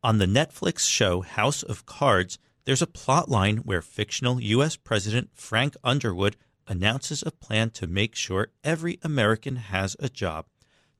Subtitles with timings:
[0.00, 4.76] On the Netflix show House of Cards, there's a plot line where fictional U.S.
[4.76, 6.36] President Frank Underwood
[6.68, 10.46] announces a plan to make sure every American has a job.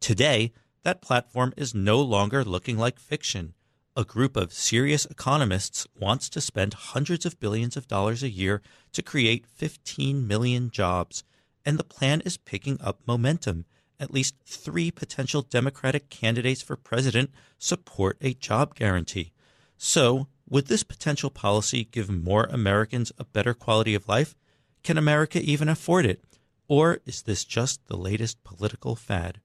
[0.00, 3.54] Today, that platform is no longer looking like fiction.
[3.96, 8.62] A group of serious economists wants to spend hundreds of billions of dollars a year
[8.95, 11.23] to create 15 million jobs,
[11.65, 13.65] and the plan is picking up momentum
[14.01, 19.33] at least three potential Democratic candidates for president support a job guarantee.
[19.77, 24.34] So, would this potential policy give more Americans a better quality of life?
[24.83, 26.25] Can America even afford it?
[26.69, 29.41] Or is this just the latest political fad?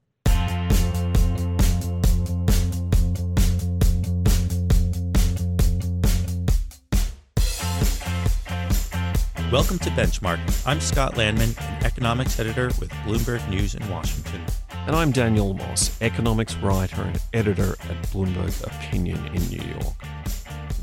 [9.53, 10.39] Welcome to Benchmark.
[10.65, 14.41] I'm Scott Lanman, an economics editor with Bloomberg News in Washington.
[14.87, 19.93] And I'm Daniel Moss, economics writer and editor at Bloomberg Opinion in New York.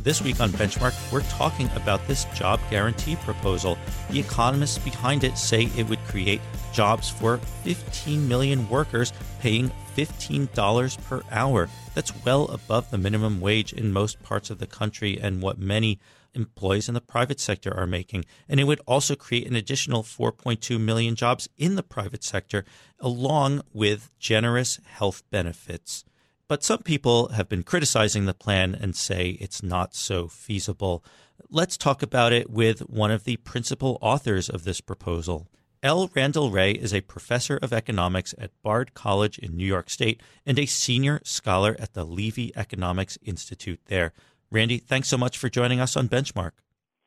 [0.04, 3.76] This week on Benchmark, we're talking about this job guarantee proposal.
[4.10, 6.40] The economists behind it say it would create
[6.72, 11.68] jobs for 15 million workers paying $15 per hour.
[11.94, 15.98] That's well above the minimum wage in most parts of the country and what many
[16.34, 18.24] employees in the private sector are making.
[18.48, 22.64] And it would also create an additional 4.2 million jobs in the private sector,
[22.98, 26.04] along with generous health benefits.
[26.48, 31.04] But some people have been criticizing the plan and say it's not so feasible.
[31.48, 35.48] Let's talk about it with one of the principal authors of this proposal.
[35.82, 36.10] L.
[36.14, 40.58] Randall Wray is a professor of economics at Bard College in New York State and
[40.58, 44.12] a senior scholar at the Levy Economics Institute there.
[44.50, 46.50] Randy, thanks so much for joining us on Benchmark.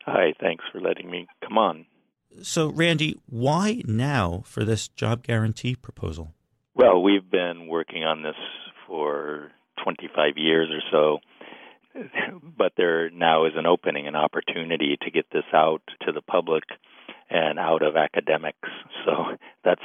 [0.07, 1.85] Hi, thanks for letting me come on.
[2.41, 6.33] So, Randy, why now for this job guarantee proposal?
[6.73, 8.35] Well, we've been working on this
[8.87, 9.51] for
[9.83, 11.19] 25 years or so,
[12.57, 16.63] but there now is an opening, an opportunity to get this out to the public
[17.29, 18.69] and out of academics.
[19.05, 19.81] So that's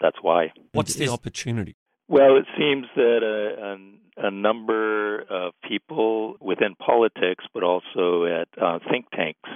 [0.00, 0.52] that's why.
[0.72, 1.76] What's the opportunity?
[2.08, 8.48] Well, it seems that a, a, a number of people within politics, but also at
[8.60, 9.48] uh, think tanks,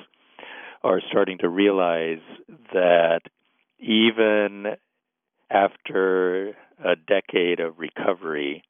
[0.83, 2.21] are starting to realize
[2.73, 3.23] that
[3.79, 4.77] even
[5.51, 6.51] after
[6.85, 8.63] a decade of recovery,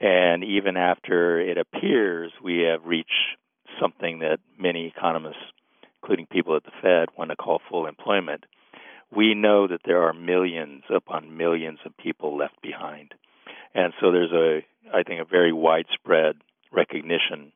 [0.00, 3.36] and even after it appears we have reached
[3.80, 5.52] something that many economists,
[6.02, 8.44] including people at the Fed, want to call full employment,
[9.14, 13.14] we know that there are millions upon millions of people left behind.
[13.74, 16.36] And so there's a, I think, a very widespread
[16.72, 17.52] recognition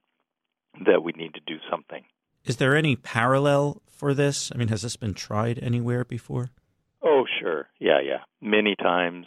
[0.87, 2.05] that we need to do something.
[2.45, 4.51] Is there any parallel for this?
[4.53, 6.51] I mean, has this been tried anywhere before?
[7.03, 7.69] Oh, sure.
[7.79, 8.19] Yeah, yeah.
[8.41, 9.27] Many times.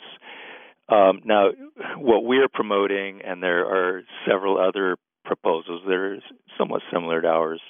[0.90, 1.50] Um, now,
[1.98, 6.20] what we're promoting, and there are several other proposals that are
[6.58, 7.62] somewhat similar to ours,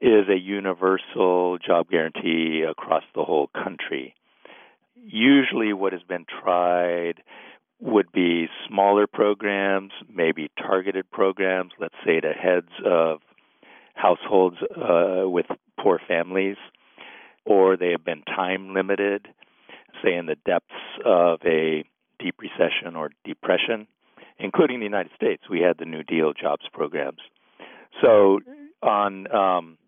[0.00, 4.14] is a universal job guarantee across the whole country.
[4.96, 7.22] Usually, what has been tried
[7.80, 13.20] would be smaller programs, maybe targeted programs, let's say to heads of
[13.94, 15.46] households uh, with
[15.78, 16.56] poor families,
[17.44, 19.28] or they have been time limited,
[20.02, 20.72] say in the depths
[21.04, 21.84] of a
[22.22, 23.86] deep recession or depression,
[24.38, 25.42] including the United States.
[25.50, 27.20] We had the New Deal jobs programs.
[28.00, 28.40] So,
[28.82, 29.78] on um,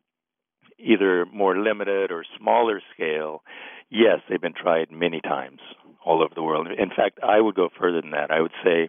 [0.79, 3.43] either more limited or smaller scale,
[3.91, 5.61] yes, they've been tried many times
[6.05, 6.69] all over the world.
[6.79, 8.31] In fact, I would go further than that.
[8.31, 8.89] I would say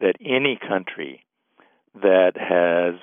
[0.00, 1.24] that any country
[1.94, 3.00] that has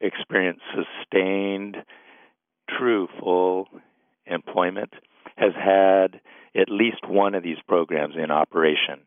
[0.00, 1.76] experienced sustained,
[2.68, 3.68] true, full
[4.26, 4.94] employment
[5.36, 6.20] has had
[6.56, 9.00] at least one of these programs in operation.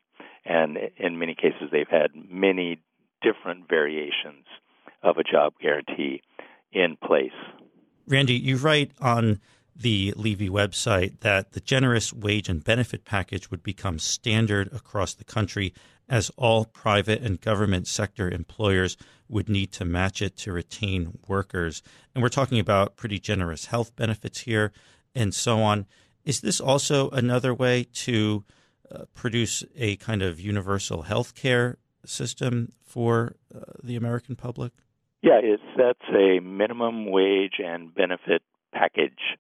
[0.46, 2.80] And in many cases, they've had many
[3.22, 4.46] different variations
[5.02, 6.22] of a job guarantee
[6.72, 7.32] in place.
[8.08, 9.40] Randy, you write on
[9.76, 15.24] the Levy website that the generous wage and benefit package would become standard across the
[15.24, 15.74] country
[16.10, 18.98] as all private and government sector employers
[19.30, 21.82] would need to match it to retain workers.
[22.14, 24.74] And we're talking about pretty generous health benefits here
[25.16, 25.86] and so on.
[26.26, 28.44] Is this also another way to
[28.90, 34.72] uh, produce a kind of universal health care system for uh, the American public?
[35.22, 38.42] Yeah, it sets a minimum wage and benefit
[38.74, 39.38] package.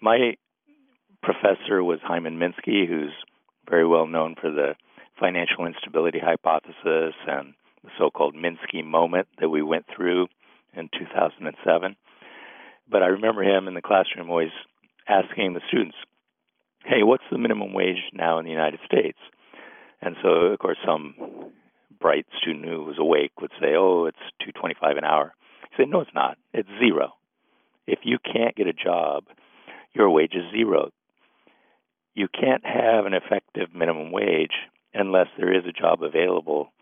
[0.00, 0.36] My
[1.22, 3.12] professor was Hyman Minsky, who's
[3.68, 4.74] very well known for the
[5.18, 10.26] financial instability hypothesis and the so called Minsky moment that we went through
[10.74, 11.96] in 2007.
[12.88, 14.50] But I remember him in the classroom always
[15.08, 15.96] asking the students,
[16.84, 19.18] hey, what's the minimum wage now in the United States?
[20.00, 21.14] And so, of course, some
[22.00, 25.34] bright student who was awake would say, "Oh, it's 225 an hour."
[25.76, 26.38] Say, "No, it's not.
[26.52, 27.14] It's zero.
[27.86, 29.24] If you can't get a job,
[29.94, 30.90] your wage is zero.
[32.14, 34.54] You can't have an effective minimum wage
[34.94, 36.72] unless there is a job available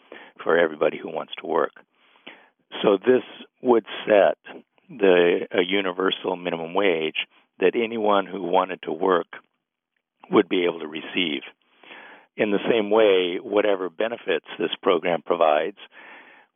[0.43, 1.73] for everybody who wants to work.
[2.83, 3.23] So this
[3.63, 4.39] would set
[4.89, 7.27] the a universal minimum wage
[7.61, 9.27] that anyone who wanted to work
[10.31, 11.43] would be able to receive.
[12.37, 15.77] In the same way, whatever benefits this program provides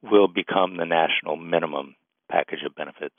[0.02, 1.94] will become the national minimum
[2.30, 3.14] package of benefits.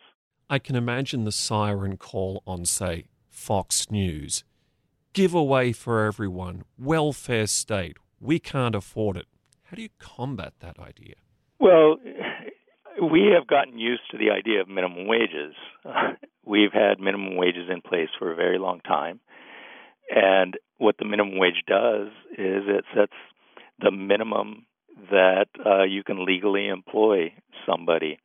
[0.49, 4.43] I can imagine the siren call on, say, Fox News.
[5.13, 9.27] Giveaway for everyone, welfare state, we can't afford it.
[9.63, 11.15] How do you combat that idea?
[11.59, 11.97] Well,
[13.01, 15.55] we have gotten used to the idea of minimum wages.
[16.45, 19.19] We've had minimum wages in place for a very long time.
[20.09, 23.13] And what the minimum wage does is it sets
[23.79, 24.65] the minimum
[25.11, 27.33] that uh, you can legally employ
[27.65, 28.19] somebody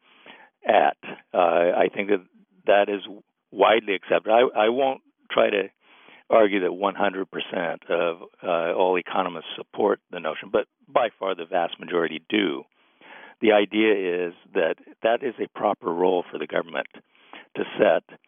[0.67, 0.97] at.
[1.33, 2.25] Uh, I think that
[2.67, 3.03] that is
[3.53, 4.31] widely accepted.
[4.31, 5.65] I, I won't try to
[6.31, 11.79] argue that 100% of uh, all economists support the notion, but by far the vast
[11.79, 12.63] majority do.
[13.45, 16.87] The idea is that that is a proper role for the government
[17.57, 18.19] to set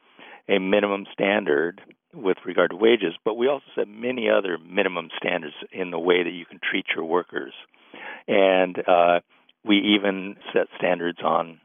[0.47, 1.81] a minimum standard
[2.13, 6.23] with regard to wages, but we also set many other minimum standards in the way
[6.23, 7.55] that you can treat your workers.
[8.29, 9.21] And uh,
[9.65, 11.61] we even set standards on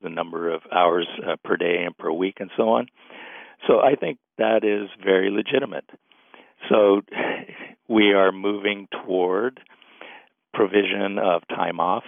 [0.00, 2.86] the number of hours uh, per day and per week and so on.
[3.66, 5.90] So I think that is very legitimate.
[6.68, 7.00] So
[7.88, 9.58] we are moving toward
[10.54, 12.04] provision of time off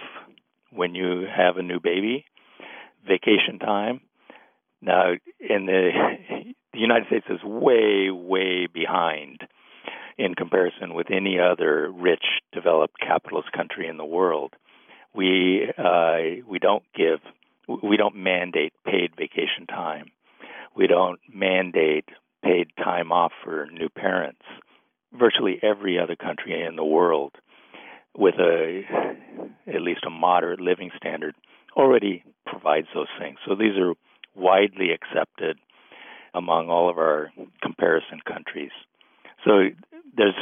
[0.71, 2.25] when you have a new baby,
[3.07, 4.01] vacation time.
[4.81, 5.89] Now, in the
[6.73, 9.41] the United States is way, way behind
[10.17, 12.23] in comparison with any other rich,
[12.53, 14.53] developed capitalist country in the world.
[15.15, 17.19] We uh, we don't give
[17.83, 20.11] we don't mandate paid vacation time.
[20.75, 22.05] We don't mandate
[22.43, 24.41] paid time off for new parents.
[25.13, 27.33] Virtually every other country in the world
[28.17, 28.81] with a
[29.67, 31.35] at least a moderate living standard
[31.75, 33.37] already provides those things.
[33.47, 33.93] So these are
[34.35, 35.57] widely accepted
[36.33, 38.71] among all of our comparison countries.
[39.45, 39.69] So
[40.15, 40.35] there's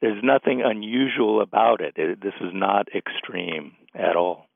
[0.00, 1.94] there's nothing unusual about it.
[1.96, 2.20] it.
[2.22, 4.46] This is not extreme at all.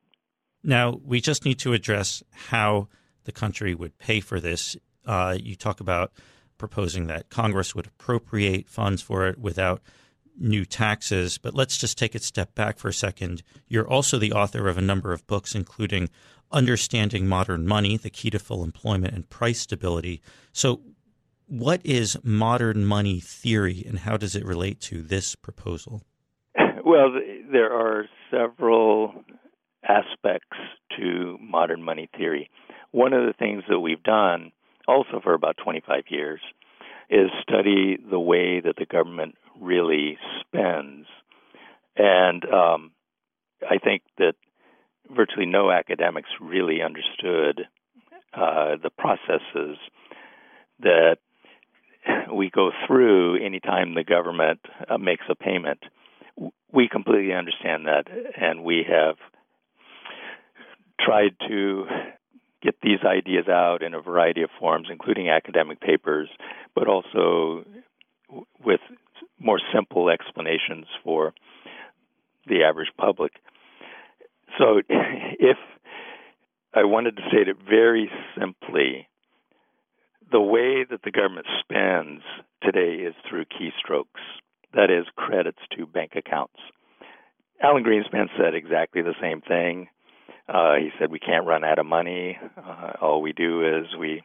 [0.63, 2.89] Now we just need to address how
[3.25, 4.77] the country would pay for this.
[5.05, 6.13] Uh, you talk about
[6.59, 9.83] proposing that Congress would appropriate funds for it without
[10.39, 11.39] new taxes.
[11.39, 13.43] But let's just take a step back for a second.
[13.67, 16.11] You're also the author of a number of books, including
[16.51, 20.21] Understanding Modern Money, The Key to Full Employment and Price Stability.
[20.53, 20.81] So,
[21.49, 26.03] what is modern money theory and how does it relate to this proposal?
[26.85, 27.13] Well,
[27.51, 29.15] there are several
[29.89, 30.57] aspects
[30.99, 32.51] to modern money theory.
[32.91, 34.53] One of the things that we've done,
[34.89, 36.41] also for about 25 years,
[37.09, 41.07] is study the way that the government really spends.
[41.97, 42.93] And um,
[43.63, 44.35] I think that
[45.11, 47.69] virtually no academics really understood
[48.35, 49.79] uh, the processes
[50.81, 51.17] that
[52.33, 55.81] we go through anytime the government uh, makes a payment.
[56.73, 58.07] We completely understand that,
[58.37, 59.17] and we have
[60.99, 61.85] tried to
[62.63, 66.29] get these ideas out in a variety of forms, including academic papers,
[66.75, 67.65] but also
[68.65, 68.81] with
[69.43, 71.35] more simple explanations for
[72.47, 73.33] the average public.
[74.59, 75.59] So, if
[76.75, 79.09] I wanted to state it very simply,
[80.31, 82.23] the way that the government spends
[82.63, 84.23] today is through keystrokes,
[84.75, 86.59] that is, credits to bank accounts.
[87.63, 89.89] Alan Greenspan said exactly the same thing.
[90.49, 92.39] Uh, he said we can't run out of money.
[92.57, 94.23] Uh, all we do is we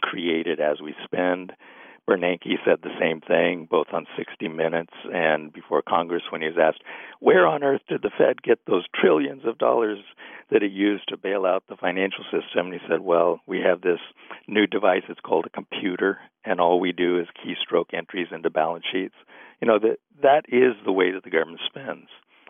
[0.00, 1.52] create it as we spend.
[2.08, 6.56] Bernanke said the same thing, both on 60 Minutes and before Congress, when he was
[6.56, 6.82] asked,
[7.20, 9.98] "Where on earth did the Fed get those trillions of dollars
[10.48, 13.82] that it used to bail out the financial system?" And he said, "Well, we have
[13.82, 14.00] this
[14.46, 15.02] new device.
[15.08, 19.16] It's called a computer, and all we do is keystroke entries into balance sheets.
[19.60, 22.08] You know that that is the way that the government spends.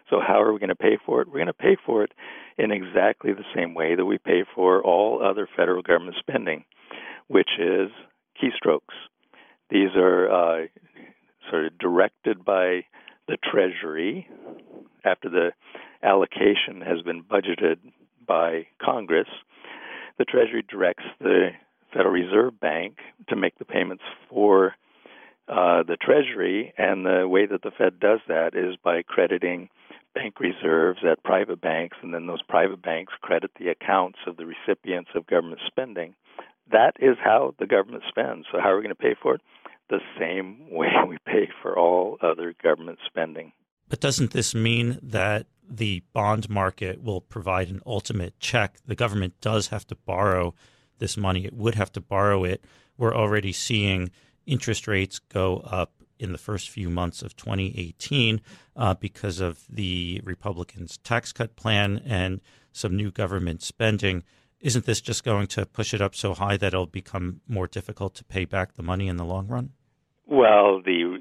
[0.08, 1.26] So how are we going to pay for it?
[1.26, 2.14] We're going to pay for it
[2.58, 6.64] in exactly the same way that we pay for all other federal government spending,
[7.26, 7.90] which is
[8.40, 8.94] keystrokes.
[9.70, 10.66] These are uh,
[11.50, 12.84] sort of directed by
[13.26, 14.28] the Treasury
[15.04, 15.52] after the
[16.02, 17.76] allocation has been budgeted
[18.26, 19.28] by Congress.
[20.18, 21.50] The Treasury directs the
[21.92, 22.98] Federal Reserve Bank
[23.28, 24.75] to make the payments for
[25.48, 29.70] uh, the Treasury, and the way that the Fed does that is by crediting
[30.14, 34.44] bank reserves at private banks, and then those private banks credit the accounts of the
[34.44, 36.14] recipients of government spending.
[36.70, 38.46] That is how the government spends.
[38.52, 39.40] So, how are we going to pay for it?
[39.90, 43.52] The same way we pay for all other government spending.
[43.88, 48.76] But doesn't this mean that the bond market will provide an ultimate check?
[48.87, 50.54] The government does have to borrow
[50.99, 52.64] this money, it would have to borrow it.
[52.97, 54.11] We're already seeing
[54.47, 58.40] interest rates go up in the first few months of 2018
[58.76, 62.40] uh, because of the Republicans' tax cut plan and
[62.73, 64.25] some new government spending.
[64.61, 68.14] Isn't this just going to push it up so high that it'll become more difficult
[68.16, 69.71] to pay back the money in the long run?
[70.28, 71.18] Well, the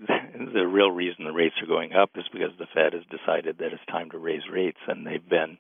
[0.54, 3.72] the real reason the rates are going up is because the Fed has decided that
[3.72, 5.58] it's time to raise rates, and they've been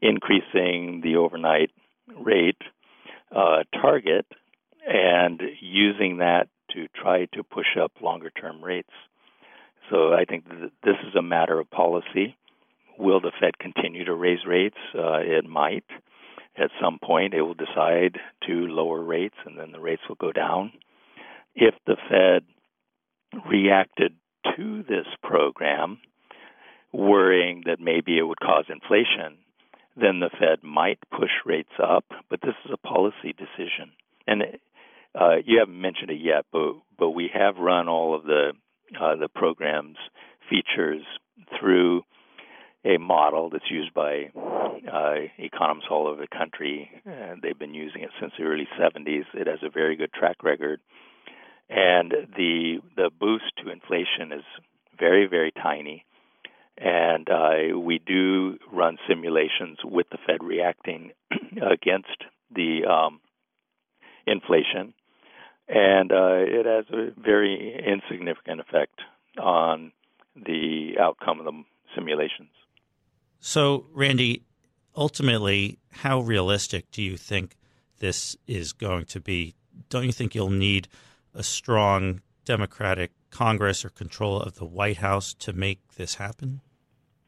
[0.00, 1.70] increasing the overnight
[2.18, 2.60] rate
[3.34, 4.26] uh, target
[4.86, 8.92] and using that to try to push up longer term rates.
[9.90, 12.36] So I think th- this is a matter of policy.
[12.98, 14.76] Will the Fed continue to raise rates?
[14.94, 15.84] Uh, it might.
[16.56, 20.32] At some point, it will decide to lower rates and then the rates will go
[20.32, 20.72] down.
[21.54, 22.44] If the Fed
[23.48, 24.14] reacted
[24.56, 25.98] to this program,
[26.92, 29.38] worrying that maybe it would cause inflation,
[29.96, 32.04] then the Fed might push rates up.
[32.30, 33.92] But this is a policy decision.
[34.26, 34.42] And
[35.18, 38.52] uh, you haven't mentioned it yet, but but we have run all of the
[39.00, 39.96] uh, the program's
[40.48, 41.02] features
[41.58, 42.02] through
[42.84, 46.90] a model that's used by uh, economists all over the country.
[47.04, 49.24] And they've been using it since the early 70s.
[49.34, 50.80] It has a very good track record,
[51.68, 54.44] and the the boost to inflation is
[54.98, 56.04] very very tiny.
[56.78, 61.12] And uh, we do run simulations with the Fed reacting
[61.62, 63.20] against the um,
[64.26, 64.92] inflation
[65.68, 69.00] and uh, it has a very insignificant effect
[69.38, 69.92] on
[70.36, 72.50] the outcome of the simulations.
[73.40, 74.42] So, Randy,
[74.96, 77.56] ultimately, how realistic do you think
[77.98, 79.54] this is going to be?
[79.88, 80.88] Don't you think you'll need
[81.36, 86.60] a strong Democratic Congress or control of the White House to make this happen?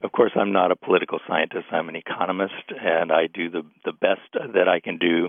[0.02, 1.66] Of course, I'm not a political scientist.
[1.72, 5.28] I'm an economist, and I do the the best that I can do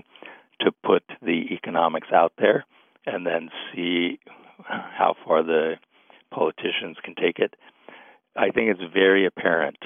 [0.60, 2.64] to put the economics out there
[3.06, 4.20] and then see
[4.64, 5.74] how far the
[6.30, 7.54] politicians can take it.
[8.36, 9.78] I think it's very apparent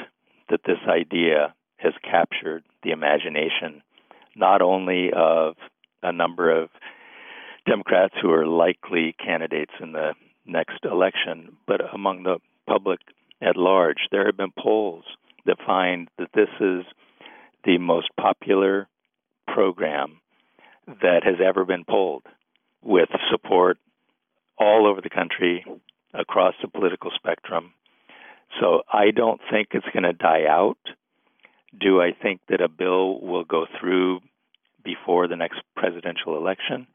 [0.50, 3.82] that this idea has captured the imagination
[4.36, 5.54] not only of
[6.02, 6.68] a number of
[7.66, 10.12] Democrats who are likely candidates in the
[10.46, 13.00] next election, but among the public
[13.40, 14.08] at large.
[14.10, 15.04] There have been polls
[15.46, 16.84] that find that this is
[17.64, 18.88] the most popular
[19.46, 20.20] program
[20.86, 22.24] that has ever been polled
[22.82, 23.78] with support
[24.58, 25.64] all over the country,
[26.12, 27.72] across the political spectrum.
[28.60, 30.78] So I don't think it's going to die out.
[31.78, 34.20] Do I think that a bill will go through
[34.84, 36.86] before the next presidential election?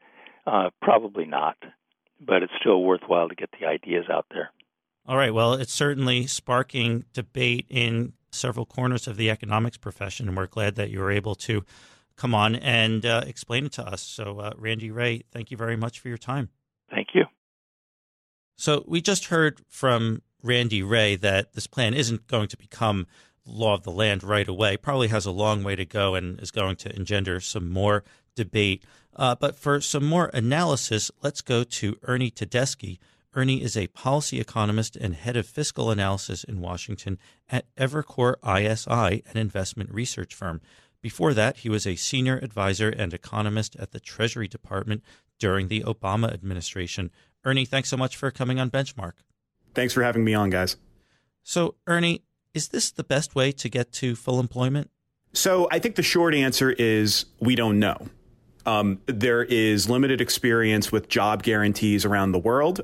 [0.50, 1.56] Uh, probably not,
[2.20, 4.50] but it's still worthwhile to get the ideas out there.
[5.06, 5.32] All right.
[5.32, 10.74] Well, it's certainly sparking debate in several corners of the economics profession, and we're glad
[10.74, 11.64] that you were able to
[12.16, 14.02] come on and uh, explain it to us.
[14.02, 16.48] So, uh, Randy Wray, thank you very much for your time.
[16.90, 17.26] Thank you.
[18.56, 23.06] So, we just heard from Randy Wray that this plan isn't going to become
[23.50, 24.76] law of the land right away.
[24.76, 28.04] Probably has a long way to go and is going to engender some more
[28.34, 28.84] debate.
[29.14, 32.98] Uh, but for some more analysis, let's go to Ernie Tedeschi.
[33.34, 39.22] Ernie is a policy economist and head of fiscal analysis in Washington at Evercore ISI,
[39.30, 40.60] an investment research firm.
[41.00, 45.02] Before that, he was a senior advisor and economist at the Treasury Department
[45.38, 47.10] during the Obama administration.
[47.44, 49.12] Ernie, thanks so much for coming on Benchmark.
[49.74, 50.76] Thanks for having me on, guys.
[51.42, 52.22] So, Ernie,
[52.54, 54.90] is this the best way to get to full employment?
[55.32, 58.08] So, I think the short answer is we don't know.
[58.66, 62.80] Um, there is limited experience with job guarantees around the world.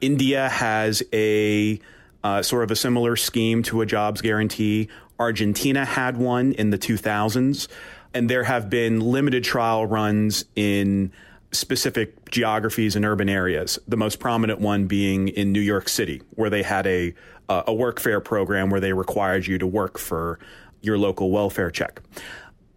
[0.00, 1.80] India has a
[2.24, 4.88] uh, sort of a similar scheme to a jobs guarantee.
[5.18, 7.68] Argentina had one in the 2000s,
[8.14, 11.12] and there have been limited trial runs in
[11.52, 13.78] specific geographies and urban areas.
[13.86, 17.14] The most prominent one being in New York City, where they had a
[17.48, 20.38] uh, a workfare program where they required you to work for
[20.80, 22.00] your local welfare check.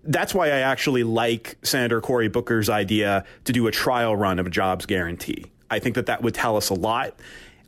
[0.04, 4.48] That's why I actually like Senator Cory Booker's idea to do a trial run of
[4.48, 5.46] a jobs guarantee.
[5.70, 7.16] I think that that would tell us a lot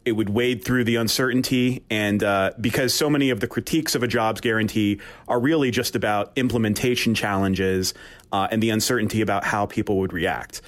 [0.08, 1.84] it would wade through the uncertainty.
[1.90, 5.98] And uh, because so many of the critiques of a jobs guarantee are really just
[5.98, 7.94] about implementation challenges
[8.32, 10.62] uh, and the uncertainty about how people would react.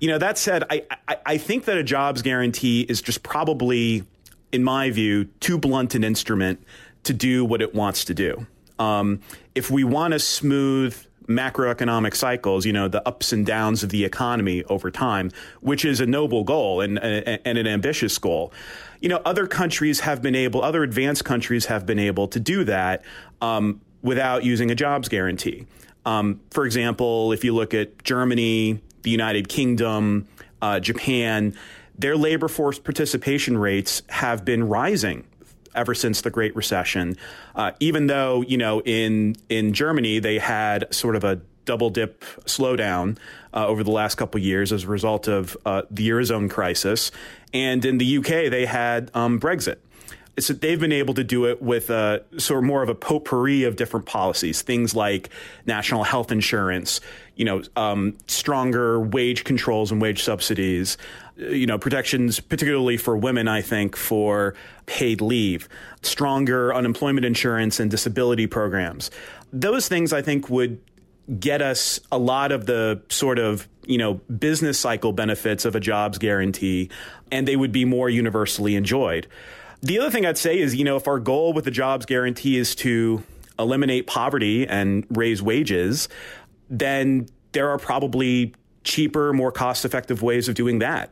[0.00, 4.04] You know, that said, I, I, I think that a jobs guarantee is just probably,
[4.52, 6.62] in my view, too blunt an instrument
[7.04, 8.46] to do what it wants to do.
[8.78, 9.20] Um,
[9.54, 14.04] if we want to smooth macroeconomic cycles, you know, the ups and downs of the
[14.04, 18.52] economy over time, which is a noble goal and, and an ambitious goal.
[19.00, 22.64] You know, other countries have been able, other advanced countries have been able to do
[22.64, 23.04] that
[23.40, 25.66] um, without using a jobs guarantee.
[26.06, 30.26] Um, for example, if you look at Germany, the United Kingdom,
[30.60, 31.54] uh, Japan,
[31.98, 35.24] their labor force participation rates have been rising
[35.74, 37.16] ever since the Great Recession.
[37.54, 42.24] Uh, even though you know in in Germany they had sort of a double dip
[42.46, 43.18] slowdown
[43.52, 47.10] uh, over the last couple years as a result of uh, the eurozone crisis,
[47.52, 49.76] and in the UK they had um, Brexit.
[50.40, 53.64] So they've been able to do it with a sort of more of a potpourri
[53.64, 55.30] of different policies, things like
[55.66, 57.00] national health insurance,
[57.36, 60.96] you know, um, stronger wage controls and wage subsidies,
[61.36, 64.54] you know, protections, particularly for women, I think, for
[64.86, 65.68] paid leave,
[66.02, 69.10] stronger unemployment insurance and disability programs.
[69.52, 70.80] Those things I think would
[71.38, 75.80] get us a lot of the sort of you know business cycle benefits of a
[75.80, 76.88] jobs guarantee
[77.30, 79.26] and they would be more universally enjoyed
[79.82, 82.56] the other thing I'd say is, you know, if our goal with the jobs guarantee
[82.56, 83.22] is to
[83.58, 86.08] eliminate poverty and raise wages,
[86.70, 88.54] then there are probably
[88.84, 91.10] cheaper, more cost-effective ways of doing that.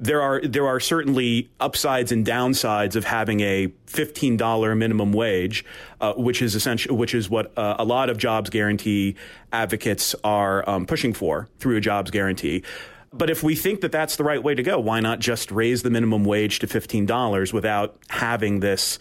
[0.00, 5.64] There are there are certainly upsides and downsides of having a fifteen dollar minimum wage,
[6.00, 9.16] uh, which is essential, which is what uh, a lot of jobs guarantee
[9.52, 12.62] advocates are um, pushing for through a jobs guarantee.
[13.12, 15.82] But if we think that that's the right way to go, why not just raise
[15.82, 18.98] the minimum wage to $15 without having this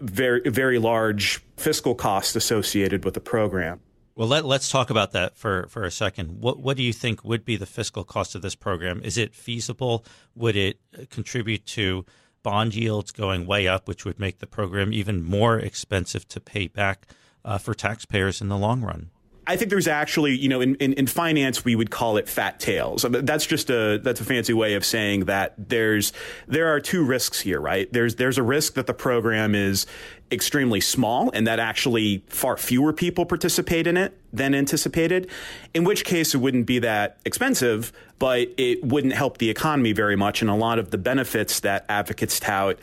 [0.00, 3.80] very, very large fiscal cost associated with the program?
[4.14, 6.40] Well, let, us talk about that for, for a second.
[6.40, 9.00] What, what do you think would be the fiscal cost of this program?
[9.02, 10.04] Is it feasible?
[10.34, 12.04] Would it contribute to
[12.42, 16.66] bond yields going way up, which would make the program even more expensive to pay
[16.66, 17.06] back
[17.44, 19.10] uh, for taxpayers in the long run?
[19.48, 22.60] I think there's actually, you know, in, in, in, finance we would call it fat
[22.60, 23.06] tails.
[23.08, 26.12] That's just a that's a fancy way of saying that there's
[26.46, 27.90] there are two risks here, right?
[27.90, 29.86] There's there's a risk that the program is
[30.30, 35.30] extremely small and that actually far fewer people participate in it than anticipated,
[35.72, 40.16] in which case it wouldn't be that expensive, but it wouldn't help the economy very
[40.16, 42.78] much and a lot of the benefits that advocates tout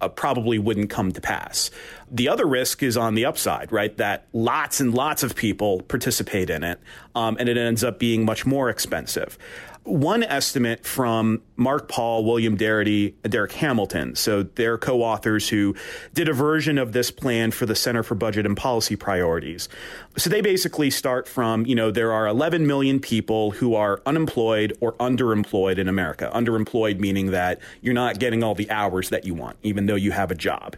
[0.00, 1.70] uh, probably wouldn't come to pass.
[2.10, 3.96] The other risk is on the upside, right?
[3.96, 6.80] That lots and lots of people participate in it,
[7.14, 9.38] um, and it ends up being much more expensive.
[9.84, 15.76] One estimate from Mark Paul, William Darity, and Darrick Hamilton, so they're co authors who
[16.14, 19.68] did a version of this plan for the Center for Budget and Policy Priorities.
[20.16, 24.76] So they basically start from, you know, there are 11 million people who are unemployed
[24.80, 26.30] or underemployed in America.
[26.34, 30.12] Underemployed meaning that you're not getting all the hours that you want, even though you
[30.12, 30.76] have a job.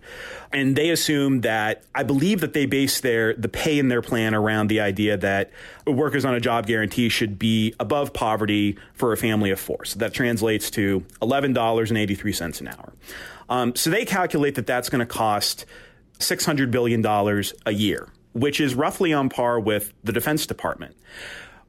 [0.53, 4.35] And they assume that, I believe that they base their, the pay in their plan
[4.35, 5.51] around the idea that
[5.87, 9.85] workers on a job guarantee should be above poverty for a family of four.
[9.85, 12.93] So that translates to $11.83 an hour.
[13.49, 15.67] Um, so they calculate that that's going to cost
[16.19, 17.05] $600 billion
[17.67, 20.97] a year, which is roughly on par with the Defense Department.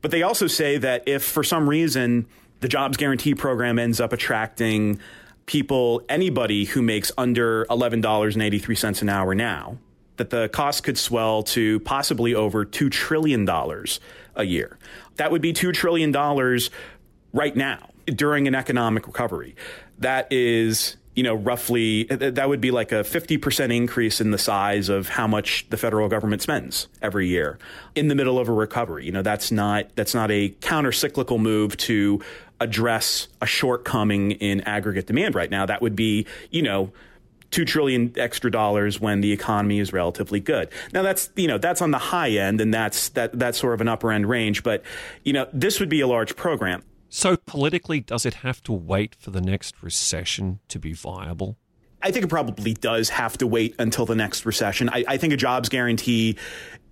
[0.02, 2.28] But they also say that if for some reason
[2.60, 5.00] the jobs guarantee program ends up attracting
[5.46, 9.78] people, anybody who makes under $11.83 an hour now,
[10.18, 13.50] that the cost could swell to possibly over $2 trillion
[14.36, 14.78] a year.
[15.16, 16.12] That would be $2 trillion
[17.34, 19.56] right now during an economic recovery.
[20.00, 24.90] That is you know, roughly that would be like a 50% increase in the size
[24.90, 27.60] of how much the federal government spends every year
[27.94, 29.06] in the middle of a recovery.
[29.06, 32.22] You know, that's not that's not a counter-cyclical move to
[32.60, 35.66] address a shortcoming in aggregate demand right now.
[35.66, 36.92] That would be, you know,
[37.52, 40.70] two trillion extra dollars when the economy is relatively good.
[40.94, 43.82] Now that's you know that's on the high end and that's that that's sort of
[43.82, 44.82] an upper end range, but
[45.24, 46.82] you know this would be a large program.
[47.16, 51.60] So politically, does it have to wait for the next recession to be viable?
[52.02, 54.90] I think it probably does have to wait until the next recession.
[54.90, 56.40] I, I think a jobs guarantee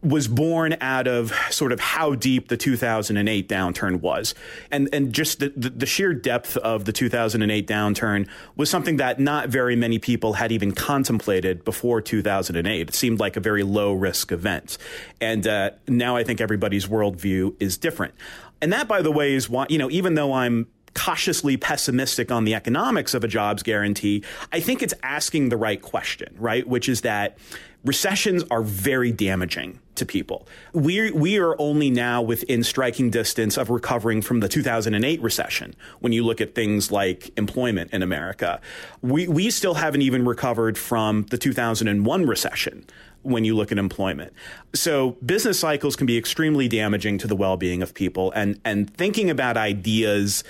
[0.03, 4.33] was born out of sort of how deep the 2008 downturn was.
[4.71, 9.19] And, and just the, the, the, sheer depth of the 2008 downturn was something that
[9.19, 12.89] not very many people had even contemplated before 2008.
[12.89, 14.77] It seemed like a very low risk event.
[15.19, 18.15] And uh, now I think everybody's worldview is different.
[18.61, 22.43] And that, by the way, is why, you know, even though I'm cautiously pessimistic on
[22.43, 26.67] the economics of a jobs guarantee, I think it's asking the right question, right?
[26.67, 27.37] Which is that
[27.83, 30.47] recessions are very damaging to people.
[30.73, 35.75] We we are only now within striking distance of recovering from the 2008 recession.
[35.99, 38.61] When you look at things like employment in America,
[39.01, 42.85] we we still haven't even recovered from the 2001 recession.
[43.23, 44.33] when you look at employment.
[44.73, 49.29] So business cycles can be extremely damaging to the well-being of people and and thinking
[49.29, 50.43] about ideas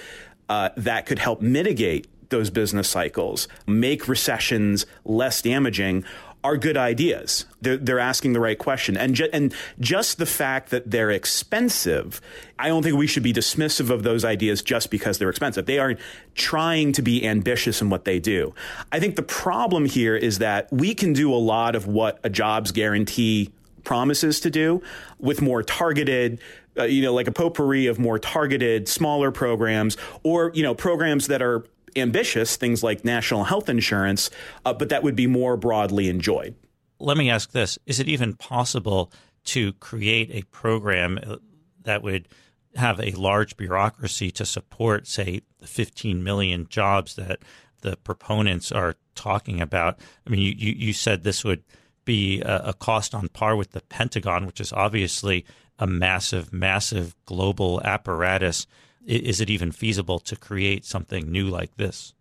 [0.48, 6.06] uh, that could help mitigate those business cycles, make recessions less damaging
[6.44, 7.46] are good ideas.
[7.62, 8.98] They're, they're asking the right question.
[8.98, 12.20] And, ju- and just the fact that they're expensive,
[12.58, 15.66] I don't think we should be dismissive of those ideas just because they're expensive.
[15.66, 15.96] They are
[16.34, 18.56] trying to be ambitious in what they do.
[18.92, 22.30] I think the problem here is that we can do a lot of what a
[22.30, 23.52] jobs guarantee
[23.84, 24.82] promises to do
[25.20, 26.40] with more targeted,
[26.78, 31.28] uh, you know, like a potpourri of more targeted, smaller programs, or you know, programs
[31.28, 34.30] that are ambitious, things like national health insurance,
[34.66, 36.56] uh, but that would be more broadly enjoyed.
[37.00, 39.12] Let me ask this Is it even possible
[39.46, 41.38] to create a program uh,
[41.84, 42.28] that would
[42.76, 47.40] have a large bureaucracy to support, say, the 15 million jobs that
[47.82, 50.00] the proponents are talking about?
[50.26, 51.64] I mean, you, you, you said this would
[52.06, 55.46] be a, a cost on par with the Pentagon, which is obviously
[55.80, 58.68] a massive, massive global apparatus
[59.06, 62.14] is it even feasible to create something new like this?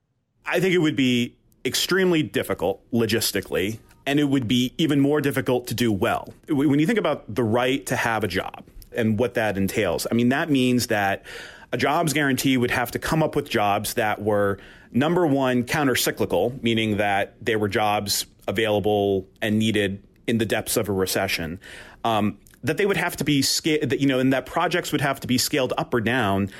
[0.46, 5.66] I think it would be extremely difficult logistically, and it would be even more difficult
[5.68, 6.32] to do well.
[6.48, 10.14] When you think about the right to have a job and what that entails, I
[10.14, 11.24] mean, that means that
[11.72, 14.58] a jobs guarantee would have to come up with jobs that were
[14.90, 20.76] number one, counter cyclical, meaning that there were jobs available and needed in the depths
[20.76, 21.60] of a recession.
[22.02, 25.20] Um, that they would have to be scaled, you know, and that projects would have
[25.20, 26.50] to be scaled up or down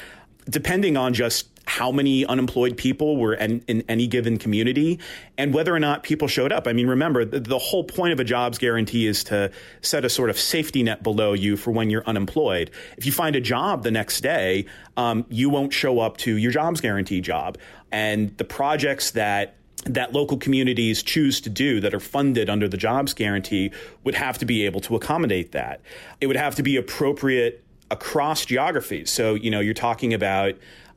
[0.49, 4.99] depending on just how many unemployed people were in, in, any given community
[5.39, 6.67] and whether or not people showed up.
[6.67, 10.09] I mean, remember, the, the, whole point of a jobs guarantee is to set a
[10.09, 12.71] sort of safety net below you for when you're unemployed.
[12.97, 16.51] If you find a job the next day, um, you won't show up to your
[16.51, 17.59] jobs guarantee job.
[17.93, 19.55] And the projects that
[19.87, 23.73] that local communities choose to do that are funded under the jobs guarantee
[24.05, 25.81] would have to be able to accommodate that.
[26.21, 29.11] It would have to be appropriate across geographies.
[29.11, 30.55] So, you know, you're talking about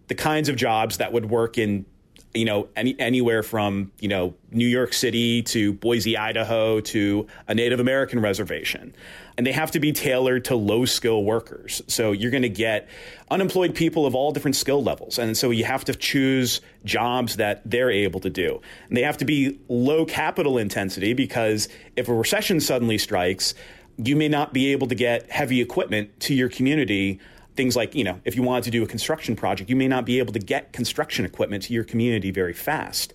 [0.07, 1.85] the kinds of jobs that would work in
[2.33, 7.53] you know any, anywhere from you know New York City to Boise, Idaho to a
[7.53, 8.95] Native American reservation,
[9.37, 11.81] and they have to be tailored to low skill workers.
[11.87, 12.89] So you're going to get
[13.29, 17.61] unemployed people of all different skill levels, and so you have to choose jobs that
[17.65, 22.13] they're able to do, and they have to be low capital intensity because if a
[22.13, 23.53] recession suddenly strikes,
[23.97, 27.19] you may not be able to get heavy equipment to your community
[27.55, 30.05] things like, you know, if you wanted to do a construction project, you may not
[30.05, 33.13] be able to get construction equipment to your community very fast.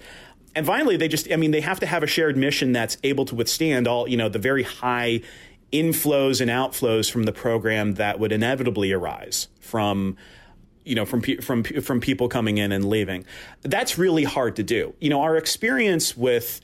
[0.54, 3.24] And finally, they just, I mean, they have to have a shared mission that's able
[3.26, 5.20] to withstand all, you know, the very high
[5.72, 10.16] inflows and outflows from the program that would inevitably arise from
[10.84, 13.22] you know from from from people coming in and leaving
[13.60, 16.62] that's really hard to do you know our experience with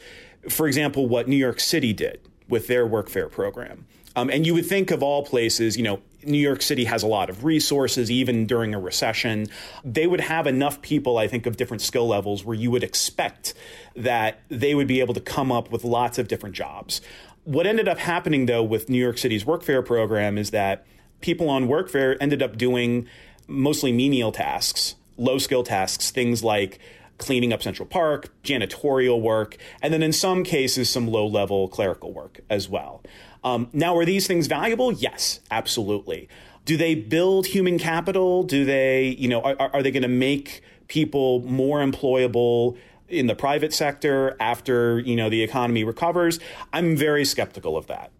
[0.48, 3.84] for example what New York City did with their workfare program
[4.16, 7.06] um, and you would think of all places, you know, New York City has a
[7.06, 9.46] lot of resources, even during a recession.
[9.84, 13.54] They would have enough people, I think, of different skill levels where you would expect
[13.96, 17.00] that they would be able to come up with lots of different jobs.
[17.44, 20.86] What ended up happening, though, with New York City's workfare program is that
[21.20, 23.06] people on workfare ended up doing
[23.46, 26.78] mostly menial tasks, low skill tasks, things like
[27.18, 32.12] cleaning up Central Park, janitorial work, and then in some cases, some low level clerical
[32.12, 33.02] work as well.
[33.42, 34.92] Um, now, are these things valuable?
[34.92, 36.28] Yes, absolutely.
[36.64, 38.42] Do they build human capital?
[38.42, 42.76] Do they, you know, are, are they going to make people more employable
[43.08, 46.40] in the private sector after, you know, the economy recovers?
[46.72, 48.10] I'm very skeptical of that.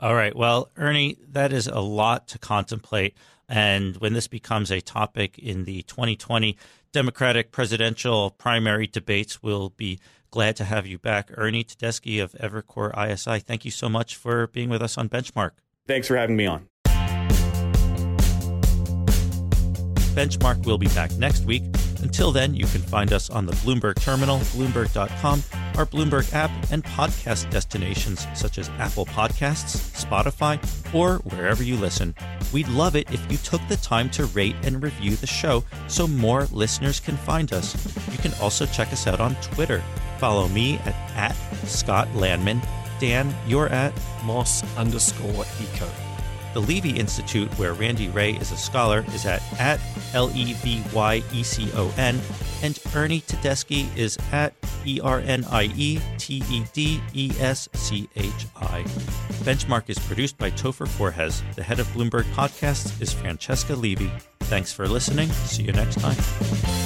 [0.00, 0.34] All right.
[0.34, 3.14] Well, Ernie, that is a lot to contemplate.
[3.50, 6.56] And when this becomes a topic in the 2020
[6.92, 10.00] Democratic presidential primary debates, we'll be
[10.30, 11.30] Glad to have you back.
[11.36, 15.50] Ernie Tedeschi of Evercore ISI, thank you so much for being with us on Benchmark.
[15.88, 16.68] Thanks for having me on.
[20.14, 21.64] Benchmark will be back next week.
[22.02, 25.42] Until then, you can find us on the Bloomberg Terminal, Bloomberg.com,
[25.76, 30.58] our Bloomberg app, and podcast destinations such as Apple Podcasts, Spotify,
[30.94, 32.14] or wherever you listen.
[32.52, 36.06] We'd love it if you took the time to rate and review the show so
[36.06, 37.76] more listeners can find us.
[38.10, 39.82] You can also check us out on Twitter.
[40.18, 41.36] Follow me at, at
[41.66, 42.60] Scott Lanman.
[42.98, 46.09] Dan, you're at Moss underscore eco.
[46.52, 49.80] The Levy Institute, where Randy Wray is a scholar, is at, at
[50.14, 52.20] L E V Y E C O N,
[52.62, 54.52] and Ernie Tedeschi is at
[54.84, 58.82] E R N I E T E D E S C H I.
[59.44, 61.42] Benchmark is produced by Topher Forhecz.
[61.54, 64.10] The head of Bloomberg Podcasts is Francesca Levy.
[64.40, 65.28] Thanks for listening.
[65.28, 66.79] See you next time.